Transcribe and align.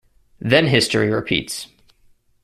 Then 0.39 0.65
history 0.65 1.11
repeats. 1.11 1.67